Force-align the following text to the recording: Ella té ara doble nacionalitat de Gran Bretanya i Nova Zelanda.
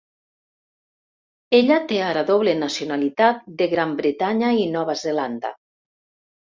Ella 1.59 1.77
té 1.91 2.01
ara 2.07 2.25
doble 2.31 2.57
nacionalitat 2.63 3.47
de 3.63 3.71
Gran 3.77 3.95
Bretanya 4.03 4.53
i 4.65 4.69
Nova 4.77 4.99
Zelanda. 5.07 5.59